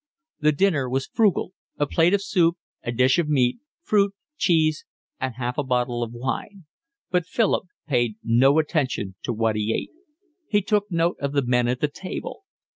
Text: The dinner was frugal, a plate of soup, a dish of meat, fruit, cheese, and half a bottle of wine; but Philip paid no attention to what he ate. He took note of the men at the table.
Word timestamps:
The 0.39 0.51
dinner 0.51 0.89
was 0.89 1.05
frugal, 1.13 1.53
a 1.77 1.85
plate 1.85 2.15
of 2.15 2.23
soup, 2.23 2.57
a 2.81 2.91
dish 2.91 3.19
of 3.19 3.29
meat, 3.29 3.59
fruit, 3.83 4.15
cheese, 4.35 4.83
and 5.19 5.35
half 5.35 5.59
a 5.59 5.63
bottle 5.63 6.01
of 6.01 6.11
wine; 6.11 6.65
but 7.11 7.27
Philip 7.27 7.67
paid 7.85 8.15
no 8.23 8.57
attention 8.57 9.13
to 9.21 9.31
what 9.31 9.55
he 9.55 9.71
ate. 9.75 9.91
He 10.49 10.63
took 10.63 10.89
note 10.91 11.17
of 11.19 11.33
the 11.33 11.45
men 11.45 11.67
at 11.67 11.81
the 11.81 11.87
table. 11.87 12.45